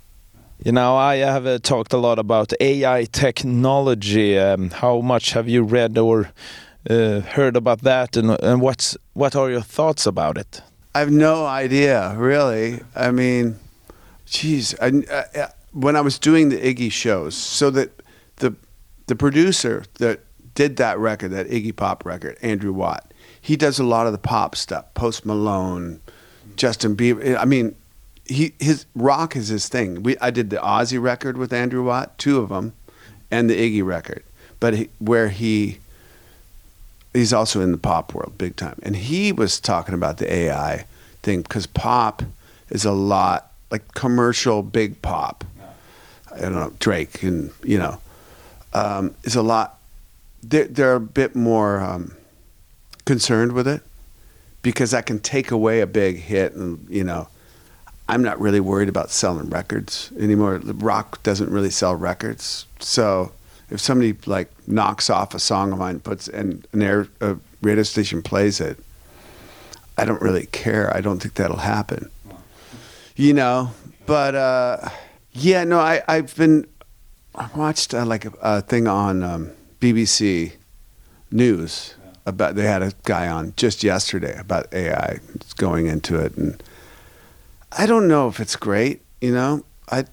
You 0.65 0.73
know, 0.73 0.97
I 0.97 1.17
have 1.17 1.47
uh, 1.47 1.59
talked 1.59 1.93
a 1.93 1.97
lot 1.97 2.19
about 2.19 2.53
AI 2.61 3.05
technology. 3.11 4.39
Um, 4.39 4.71
how 4.71 5.01
much 5.01 5.33
have 5.33 5.49
you 5.49 5.62
read 5.62 5.99
or 5.99 6.31
uh, 6.89 7.21
heard 7.21 7.57
about 7.57 7.83
that, 7.83 8.17
and, 8.17 8.31
and 8.43 8.61
what's 8.61 8.97
what 9.12 9.37
are 9.37 9.51
your 9.51 9.61
thoughts 9.61 10.07
about 10.07 10.39
it? 10.39 10.62
I 10.95 11.01
have 11.01 11.11
no 11.11 11.47
idea, 11.47 12.15
really. 12.17 12.81
I 12.95 13.11
mean, 13.11 13.59
geez, 14.27 14.75
I, 14.81 15.03
I, 15.11 15.49
when 15.73 15.97
I 15.97 16.01
was 16.01 16.19
doing 16.19 16.51
the 16.51 16.59
Iggy 16.59 16.93
shows, 16.93 17.35
so 17.35 17.71
that 17.71 17.91
the 18.37 18.55
the 19.07 19.17
producer 19.17 19.85
that 19.99 20.21
did 20.55 20.77
that 20.77 20.99
record, 20.99 21.31
that 21.33 21.49
Iggy 21.49 21.75
Pop 21.75 22.05
record, 22.05 22.39
Andrew 22.43 22.73
Watt, 22.73 23.12
he 23.43 23.57
does 23.57 23.81
a 23.81 23.85
lot 23.85 24.07
of 24.07 24.13
the 24.13 24.19
pop 24.19 24.55
stuff. 24.55 24.95
Post 24.95 25.27
Malone, 25.27 26.01
Justin 26.57 26.97
Bieber. 26.97 27.37
I 27.37 27.45
mean, 27.45 27.75
he 28.25 28.55
his 28.61 28.87
rock 28.95 29.35
is 29.37 29.49
his 29.49 29.69
thing. 29.69 30.05
We 30.05 30.17
I 30.19 30.31
did 30.31 30.49
the 30.49 30.57
Ozzy 30.57 31.03
record 31.03 31.37
with 31.37 31.53
Andrew 31.53 31.85
Watt, 31.85 32.17
two 32.19 32.39
of 32.39 32.49
them, 32.51 32.73
and 33.33 33.51
the 33.51 33.57
Iggy 33.57 33.85
record, 33.85 34.23
but 34.61 34.75
he, 34.75 34.89
where 35.01 35.29
he 35.29 35.79
he's 37.13 37.33
also 37.33 37.61
in 37.61 37.73
the 37.73 37.79
pop 37.79 38.15
world 38.15 38.39
big 38.39 38.55
time, 38.55 38.79
and 38.85 38.95
he 38.95 39.33
was 39.33 39.59
talking 39.59 39.95
about 39.95 40.19
the 40.19 40.33
AI 40.33 40.87
thing 41.23 41.43
because 41.43 41.67
pop 41.67 42.23
is 42.71 42.85
a 42.85 42.93
lot 42.93 43.51
like 43.73 43.93
commercial 43.95 44.63
big 44.63 45.03
pop. 45.03 45.45
I 46.33 46.43
don't 46.43 46.55
know 46.55 46.73
Drake 46.79 47.25
and 47.25 47.51
you 47.65 47.77
know 47.77 47.99
um, 48.73 49.17
is 49.25 49.35
a 49.35 49.43
lot. 49.43 49.81
They're, 50.45 50.69
they're 50.69 50.95
a 50.95 51.01
bit 51.01 51.35
more. 51.35 51.81
Um, 51.81 52.13
concerned 53.05 53.53
with 53.53 53.67
it 53.67 53.83
because 54.63 54.93
that 54.93 55.07
can 55.07 55.19
take 55.19 55.51
away 55.51 55.81
a 55.81 55.87
big 55.87 56.17
hit 56.17 56.53
and 56.53 56.87
you 56.89 57.03
know 57.03 57.29
i'm 58.09 58.23
not 58.23 58.41
really 58.41 58.61
worried 58.61 58.89
about 58.89 59.11
selling 59.11 59.49
records 59.51 60.13
anymore. 60.19 60.61
Rock 60.65 61.23
doesn't 61.23 61.51
really 61.51 61.71
sell 61.71 61.95
records. 61.95 62.67
So 62.81 63.33
if 63.71 63.81
somebody 63.81 64.17
like 64.27 64.51
knocks 64.69 65.09
off 65.09 65.35
a 65.35 65.39
song 65.39 65.73
of 65.73 65.79
mine 65.79 66.01
puts 66.01 66.29
and 66.29 66.67
an 66.73 66.83
air 66.83 67.09
a 67.21 67.37
radio 67.63 67.83
station 67.83 68.23
plays 68.23 68.61
it 68.61 68.79
i 69.97 70.05
don't 70.05 70.21
really 70.21 70.47
care. 70.47 70.95
I 70.97 71.01
don't 71.01 71.21
think 71.21 71.35
that'll 71.35 71.59
happen. 71.59 72.11
You 73.17 73.35
know 73.35 73.71
but 74.07 74.35
uh, 74.35 74.89
yeah 75.33 75.65
no 75.65 75.79
i 75.79 76.03
i've 76.09 76.35
been 76.37 76.67
i 77.35 77.49
watched 77.55 77.95
uh, 77.95 78.05
like 78.05 78.25
a, 78.25 78.33
a, 78.43 78.61
thing 78.63 78.87
on 78.87 79.23
um, 79.23 79.51
bbc 79.81 80.53
news 81.31 81.95
about 82.26 82.55
they 82.55 82.64
had 82.64 82.83
a 82.83 82.93
guy 83.05 83.29
on 83.29 83.52
just 83.57 83.83
yesterday 83.83 84.37
about 84.38 84.73
AI 84.73 85.19
going 85.57 85.87
into 85.87 86.19
it, 86.19 86.37
and 86.37 86.62
I 87.76 87.87
don't 87.87 88.09
know 88.09 88.29
if 88.29 88.41
it's 88.41 88.57
great. 88.57 89.02
You 89.21 89.33
know, 89.33 89.64
I. 89.91 90.05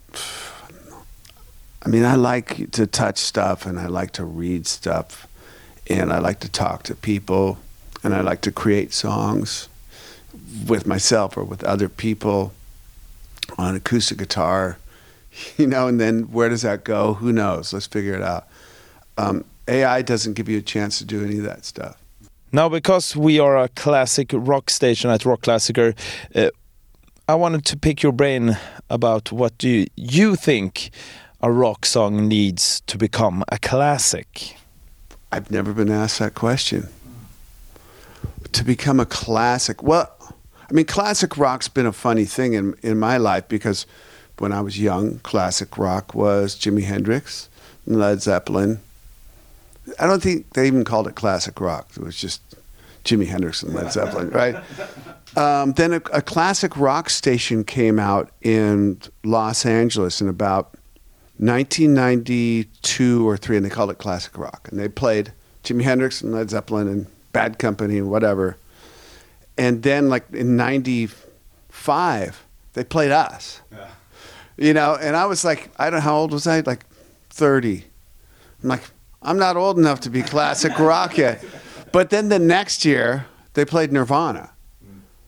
I 1.82 1.88
mean, 1.88 2.04
I 2.04 2.16
like 2.16 2.72
to 2.72 2.86
touch 2.86 3.20
stuff, 3.20 3.66
and 3.66 3.80
I 3.80 3.88
like 3.88 4.12
to 4.14 4.26
read 4.26 4.68
stuff, 4.68 5.28
and 5.88 6.12
I 6.12 6.20
like 6.20 6.42
to 6.42 6.50
talk 6.50 6.84
to 6.84 6.96
people, 6.96 7.58
and 8.04 8.14
I 8.14 8.20
like 8.20 8.42
to 8.42 8.52
create 8.52 8.92
songs 8.94 9.70
with 10.68 10.86
myself 10.86 11.38
or 11.38 11.44
with 11.44 11.64
other 11.64 11.90
people 11.90 12.54
on 13.58 13.76
acoustic 13.76 14.18
guitar, 14.18 14.78
you 15.58 15.68
know. 15.68 15.88
And 15.88 16.00
then 16.00 16.24
where 16.24 16.50
does 16.50 16.64
that 16.64 16.84
go? 16.84 17.16
Who 17.16 17.32
knows? 17.32 17.74
Let's 17.74 17.88
figure 17.88 18.14
it 18.14 18.22
out. 18.22 18.48
Um, 19.18 19.46
AI 19.70 20.02
doesn't 20.02 20.34
give 20.34 20.50
you 20.50 20.58
a 20.58 20.62
chance 20.62 20.98
to 21.00 21.06
do 21.06 21.24
any 21.24 21.38
of 21.38 21.44
that 21.44 21.66
stuff. 21.66 21.98
Now, 22.52 22.68
because 22.68 23.16
we 23.16 23.40
are 23.40 23.58
a 23.58 23.68
classic 23.70 24.32
rock 24.34 24.70
station 24.70 25.12
at 25.12 25.22
Rockklassiker, 25.22 25.96
uh, 26.36 26.50
I 27.28 27.36
wanted 27.36 27.64
to 27.66 27.78
pick 27.78 28.02
your 28.02 28.12
brain 28.12 28.58
about 28.90 29.32
what 29.32 29.56
do 29.60 29.70
you, 29.70 29.88
you 29.96 30.36
think 30.36 30.90
a 31.42 31.52
rock 31.52 31.86
song 31.86 32.28
needs 32.28 32.82
to 32.88 32.98
become 32.98 33.44
a 33.50 33.60
classic? 33.60 34.58
I've 35.32 35.52
never 35.52 35.74
been 35.74 35.92
asked 35.92 36.18
that 36.18 36.34
question. 36.34 36.88
To 38.52 38.64
become 38.64 39.00
a 39.00 39.06
classic, 39.06 39.84
well, 39.84 40.12
I 40.70 40.74
mean, 40.74 40.86
classic 40.86 41.38
rock's 41.38 41.68
been 41.68 41.86
a 41.86 41.94
funny 41.94 42.26
thing 42.26 42.54
in 42.54 42.74
in 42.82 42.98
my 43.00 43.18
life 43.18 43.48
because 43.48 43.86
when 44.40 44.52
I 44.52 44.62
was 44.62 44.80
young, 44.80 45.20
classic 45.20 45.78
rock 45.78 46.16
was 46.16 46.56
Jimi 46.56 46.84
Hendrix, 46.84 47.50
Led 47.86 48.22
Zeppelin, 48.22 48.80
I 50.00 50.08
don't 50.08 50.22
think 50.22 50.54
they 50.54 50.68
even 50.68 50.84
called 50.84 51.08
it 51.08 51.16
classic 51.16 51.60
rock. 51.60 51.90
It 51.96 52.04
was 52.04 52.16
just 52.16 52.42
Jimi 53.04 53.28
Hendrix 53.28 53.64
and 53.64 53.74
Led 53.74 53.92
Zeppelin, 53.92 54.30
right? 54.32 54.56
Um, 55.36 55.74
then 55.74 55.94
a, 55.94 56.02
a, 56.12 56.22
classic 56.22 56.76
rock 56.76 57.10
station 57.10 57.64
came 57.64 58.00
out 58.00 58.32
in 58.42 59.00
Los 59.24 59.66
Angeles 59.66 60.22
in 60.22 60.28
about 60.28 60.76
1992 61.38 63.28
or 63.28 63.38
three, 63.38 63.56
and 63.56 63.66
they 63.66 63.70
called 63.70 63.92
it 63.92 64.00
classic 64.00 64.38
rock. 64.38 64.68
And 64.72 64.80
they 64.80 64.90
played 64.90 65.32
Jimi 65.64 65.84
Hendrix 65.84 66.22
and 66.22 66.34
Led 66.34 66.50
Zeppelin 66.50 66.88
and 66.88 67.08
Bad 67.32 67.60
Company 67.60 67.98
and 67.98 68.10
whatever. 68.10 68.58
And 69.58 69.84
then, 69.84 70.10
like 70.10 70.30
in 70.32 70.56
'95, 70.56 72.46
they 72.74 72.84
played 72.84 73.12
us. 73.12 73.62
Yeah. 73.72 73.88
You 74.58 74.74
know, 74.74 74.98
and 75.00 75.16
I 75.16 75.26
was 75.26 75.46
like, 75.46 75.70
I 75.78 75.86
don't 75.86 76.00
know 76.00 76.04
how 76.04 76.18
old 76.18 76.34
was 76.34 76.48
I? 76.48 76.60
Like 76.62 76.86
30. 77.30 77.86
I'm 78.62 78.70
like, 78.70 78.84
I'm 79.22 79.38
not 79.38 79.58
old 79.58 79.78
enough 79.78 80.00
to 80.02 80.10
be 80.10 80.22
classic 80.22 80.78
rock 80.80 81.18
yet. 81.18 81.44
But 81.92 82.10
then 82.10 82.30
the 82.30 82.40
next 82.40 82.86
year, 82.86 83.26
they 83.54 83.66
played 83.66 83.92
Nirvana. 83.92 84.52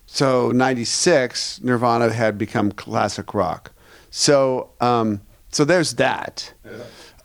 So 0.06 0.52
96, 0.52 1.62
Nirvana 1.64 2.12
had 2.12 2.38
become 2.38 2.72
classic 2.72 3.34
rock. 3.34 3.72
So, 4.10 4.70
um, 4.82 5.22
so 5.52 5.64
there's 5.64 5.96
that. 5.96 6.54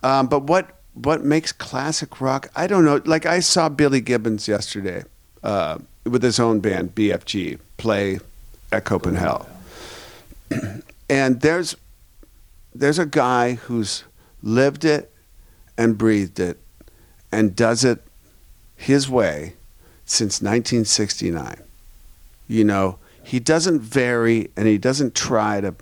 Um, 0.03 0.29
but 0.29 0.45
what, 0.45 0.81
what 0.95 1.25
makes 1.25 1.53
classic 1.53 2.21
rock? 2.21 2.49
I 2.55 2.67
don't 2.67 2.85
know. 2.85 3.01
Like 3.05 3.27
I 3.27 3.41
saw 3.41 3.69
Billy 3.69 4.01
Gibbons 4.01 4.47
yesterday 4.47 5.03
uh, 5.43 5.79
with 6.05 6.23
his 6.23 6.39
own 6.39 6.61
band, 6.61 6.95
BFG, 6.95 7.59
play 7.77 8.21
at 8.71 8.85
Copenhagen. 8.85 9.47
and 11.11 11.41
there's, 11.41 11.77
there's 12.75 13.01
a 13.01 13.07
guy 13.07 13.55
who's 13.55 14.05
lived 14.43 14.85
it 14.85 15.13
and 15.77 15.99
breathed 15.99 16.41
it 16.41 16.59
and 17.33 17.57
does 17.57 17.85
it 17.85 18.03
his 18.77 19.09
way 19.09 19.55
since 20.05 20.41
1969. 20.41 21.63
You 22.49 22.65
know, 22.65 22.99
he 23.23 23.41
doesn't 23.41 23.81
vary 23.81 24.51
and 24.57 24.67
he 24.69 24.79
doesn't 24.79 25.15
try 25.15 25.61
to 25.61 25.75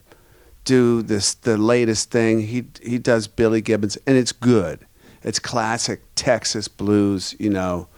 do 0.64 1.02
this 1.02 1.34
the 1.34 1.58
latest 1.58 2.10
thing. 2.10 2.46
He 2.46 2.64
he 2.82 2.98
does 2.98 3.28
Billy 3.28 3.60
Gibbons 3.60 3.98
and 4.06 4.16
it's 4.16 4.32
good. 4.32 4.86
It's 5.22 5.38
classic 5.38 6.02
Texas 6.14 6.68
blues, 6.68 7.34
you 7.38 7.50
know. 7.50 7.88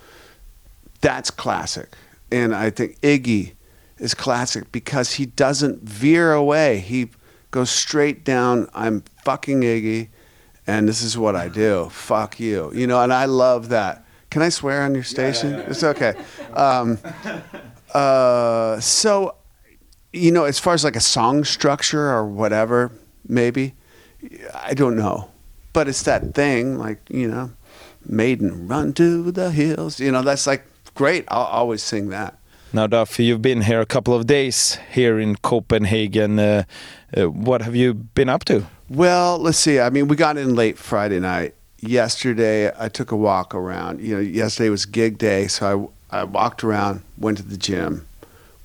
That's 1.00 1.30
classic. 1.30 1.94
And 2.32 2.54
I 2.54 2.70
think 2.70 3.00
Iggy 3.00 3.52
is 3.98 4.14
classic 4.14 4.72
because 4.72 5.14
he 5.14 5.26
doesn't 5.26 5.82
veer 5.82 6.32
away. 6.32 6.78
He 6.78 7.10
goes 7.50 7.70
straight 7.70 8.24
down, 8.24 8.68
I'm 8.74 9.02
fucking 9.24 9.60
Iggy 9.60 10.08
and 10.66 10.88
this 10.88 11.02
is 11.02 11.16
what 11.16 11.36
I 11.36 11.48
do. 11.48 11.88
Fuck 11.90 12.40
you. 12.40 12.72
You 12.74 12.86
know, 12.86 13.00
and 13.00 13.12
I 13.12 13.26
love 13.26 13.68
that. 13.70 14.04
Can 14.30 14.42
I 14.42 14.48
swear 14.48 14.82
on 14.82 14.94
your 14.94 15.04
station? 15.04 15.50
Yeah, 15.50 15.56
yeah, 15.56 15.62
yeah. 15.62 15.70
It's 15.70 15.84
okay. 15.84 16.14
Um, 16.52 16.98
uh, 17.94 18.80
so, 18.80 19.36
you 20.12 20.32
know, 20.32 20.44
as 20.44 20.58
far 20.58 20.74
as 20.74 20.84
like 20.84 20.96
a 20.96 21.00
song 21.00 21.44
structure 21.44 22.10
or 22.10 22.26
whatever, 22.26 22.92
maybe, 23.26 23.74
I 24.54 24.74
don't 24.74 24.96
know. 24.96 25.30
But 25.72 25.88
it's 25.88 26.02
that 26.02 26.34
thing, 26.34 26.78
like, 26.78 27.00
you 27.08 27.28
know, 27.28 27.50
Maiden, 28.04 28.66
run 28.66 28.92
to 28.94 29.30
the 29.30 29.50
hills. 29.50 30.00
You 30.00 30.10
know, 30.10 30.22
that's 30.22 30.46
like 30.46 30.64
great. 30.94 31.24
I'll 31.28 31.42
always 31.42 31.82
sing 31.82 32.08
that. 32.10 32.38
Now, 32.72 32.86
Duff, 32.86 33.18
you've 33.18 33.42
been 33.42 33.62
here 33.62 33.80
a 33.80 33.86
couple 33.86 34.14
of 34.14 34.26
days 34.26 34.78
here 34.92 35.18
in 35.18 35.36
Copenhagen. 35.36 36.38
Uh, 36.38 36.64
uh, 37.16 37.30
what 37.30 37.62
have 37.62 37.76
you 37.76 37.94
been 37.94 38.28
up 38.28 38.44
to? 38.46 38.66
Well, 38.88 39.38
let's 39.38 39.58
see. 39.58 39.80
I 39.80 39.90
mean, 39.90 40.08
we 40.08 40.16
got 40.16 40.36
in 40.36 40.54
late 40.54 40.78
Friday 40.78 41.18
night. 41.20 41.54
Yesterday, 41.80 42.72
I 42.78 42.88
took 42.88 43.10
a 43.10 43.16
walk 43.16 43.54
around. 43.54 44.00
You 44.00 44.14
know, 44.14 44.20
yesterday 44.20 44.70
was 44.70 44.86
gig 44.86 45.18
day, 45.18 45.46
so 45.46 45.92
I, 46.10 46.20
I 46.20 46.24
walked 46.24 46.64
around, 46.64 47.02
went 47.18 47.38
to 47.38 47.44
the 47.44 47.56
gym. 47.56 48.06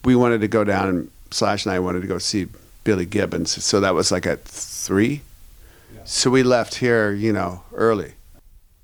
We 0.06 0.16
wanted 0.16 0.42
to 0.42 0.48
go 0.48 0.63
down, 0.63 0.90
and 0.90 1.12
Slash 1.32 1.66
and 1.66 1.74
I 1.74 1.80
wanted 1.80 2.01
to 2.01 2.08
go 2.08 2.18
see 2.18 2.48
Billy 2.84 3.06
Gibbons. 3.06 3.63
So 3.63 3.80
that 3.80 3.94
was 3.94 4.12
like 4.12 4.25
at 4.25 4.44
three. 4.44 5.22
Yeah. 5.94 6.01
So 6.06 6.30
we 6.30 6.44
left 6.44 6.75
here, 6.75 7.12
you 7.12 7.34
know, 7.34 7.63
early. 7.74 8.13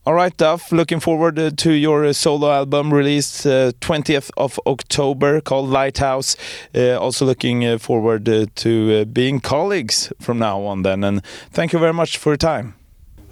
All 0.07 0.13
right, 0.13 0.37
Duff. 0.37 0.71
Looking 0.71 1.01
forward 1.01 1.37
uh, 1.37 1.49
to 1.57 1.73
your 1.73 2.05
uh, 2.05 2.13
solo 2.13 2.49
album 2.49 2.93
released 2.93 3.45
uh, 3.45 3.73
20th 3.81 4.31
of 4.37 4.57
October 4.65 5.41
called 5.41 5.67
Lighthouse. 5.67 6.37
Uh, 6.73 6.95
also 6.95 7.25
looking 7.25 7.65
uh, 7.65 7.77
forward 7.77 8.29
uh, 8.29 8.45
to 8.55 9.03
being 9.03 9.41
colleagues 9.41 10.13
from 10.17 10.39
now 10.39 10.61
on. 10.61 10.83
Then, 10.83 11.03
and 11.03 11.25
thank 11.51 11.73
you 11.73 11.79
very 11.79 11.91
much 11.91 12.17
for 12.19 12.29
your 12.29 12.37
time. 12.37 12.73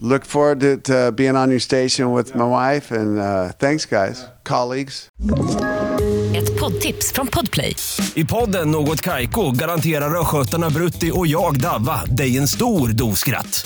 Look 0.02 0.26
forward 0.26 0.60
to, 0.60 0.78
to 0.82 1.12
being 1.14 1.38
on 1.38 1.50
your 1.50 1.62
station 1.62 2.12
with 2.12 2.36
my 2.36 2.44
wife, 2.44 2.92
and 2.92 3.54
thanks, 3.58 3.86
guys, 3.86 4.26
colleagues. 4.44 5.10
Ett 6.36 6.60
poddtips 6.60 7.12
från 7.12 7.28
Podplay. 7.28 7.76
I 8.16 8.26
podden 8.26 8.72
Något 8.72 9.02
Kaiko 9.02 9.52
garanterar 9.52 10.22
östgötarna 10.22 10.70
Brutti 10.70 11.12
och 11.14 11.28
jag, 11.28 11.60
Davva, 11.60 12.06
dig 12.06 12.38
en 12.38 12.48
stor 12.48 12.88
dos 12.88 13.20
skratt. 13.20 13.66